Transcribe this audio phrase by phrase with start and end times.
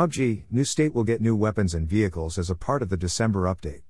[0.00, 3.42] PUBG New State will get new weapons and vehicles as a part of the December
[3.42, 3.82] update.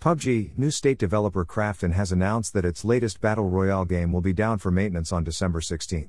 [0.00, 4.32] PUBG New State developer Krafton has announced that its latest Battle Royale game will be
[4.32, 6.08] down for maintenance on December 16.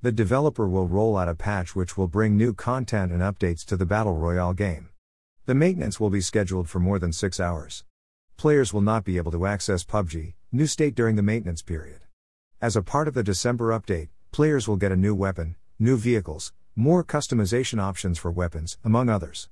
[0.00, 3.76] The developer will roll out a patch which will bring new content and updates to
[3.76, 4.88] the Battle Royale game.
[5.44, 7.84] The maintenance will be scheduled for more than 6 hours.
[8.38, 12.00] Players will not be able to access PUBG New State during the maintenance period.
[12.62, 16.54] As a part of the December update, players will get a new weapon, new vehicles,
[16.76, 19.48] more customization options for weapons, among others.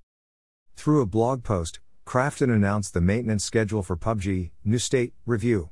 [0.74, 5.70] Through a blog post, Krafton announced the maintenance schedule for PUBG New State Review.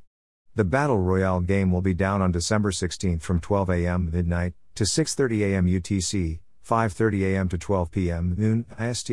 [0.55, 4.09] The Battle Royale game will be down on December 16 from 12 a.m.
[4.11, 5.65] midnight to 6:30 a.m.
[5.65, 7.49] UTC, 5:30 a.m.
[7.49, 8.35] to 12 p.m.
[8.37, 9.11] noon IST.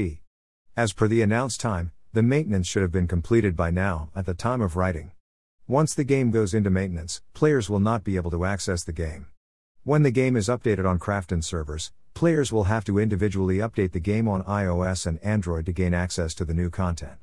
[0.77, 4.34] As per the announced time, the maintenance should have been completed by now at the
[4.34, 5.11] time of writing.
[5.67, 9.27] Once the game goes into maintenance, players will not be able to access the game.
[9.84, 14.01] When the game is updated on Krafton servers, players will have to individually update the
[14.01, 17.17] game on iOS and Android to gain access to the new content.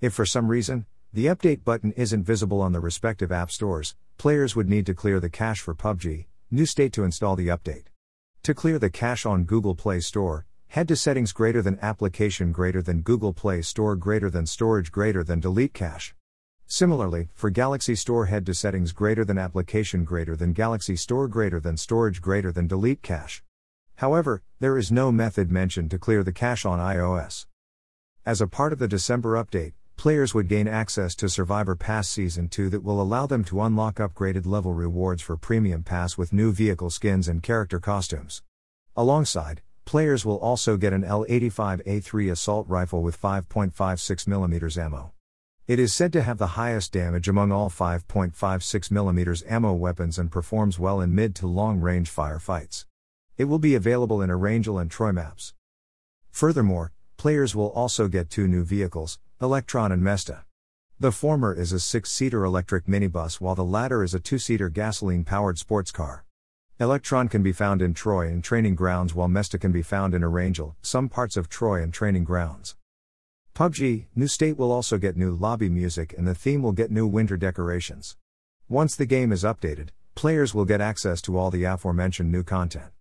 [0.00, 4.56] If for some reason, the update button isn't visible on the respective app stores, players
[4.56, 7.88] would need to clear the cache for PUBG, New State to install the update.
[8.44, 12.80] To clear the cache on Google Play Store, head to settings greater than application greater
[12.80, 16.14] than Google Play Store greater than storage greater than delete cache.
[16.66, 21.60] Similarly, for Galaxy Store head to settings greater than application greater than Galaxy Store greater
[21.60, 23.42] than storage greater than delete cache.
[23.96, 27.46] However, there is no method mentioned to clear the cache on iOS.
[28.26, 32.48] As a part of the December update, players would gain access to Survivor Pass Season
[32.48, 36.52] 2 that will allow them to unlock upgraded level rewards for Premium Pass with new
[36.52, 38.42] vehicle skins and character costumes.
[38.94, 45.12] Alongside, players will also get an L85A3 assault rifle with 5.56mm ammo.
[45.66, 50.78] It is said to have the highest damage among all 5.56mm ammo weapons and performs
[50.78, 52.84] well in mid to long range firefights.
[53.38, 55.52] It will be available in Erangel and Troy maps.
[56.30, 60.44] Furthermore, players will also get two new vehicles, Electron and Mesta.
[60.98, 64.70] The former is a six seater electric minibus while the latter is a two seater
[64.70, 66.24] gasoline powered sports car.
[66.80, 70.22] Electron can be found in Troy and training grounds while Mesta can be found in
[70.22, 72.74] Erangel, some parts of Troy and training grounds.
[73.54, 77.06] PUBG, New State will also get new lobby music and the theme will get new
[77.06, 78.16] winter decorations.
[78.66, 82.92] Once the game is updated, players will get access to all the aforementioned new content.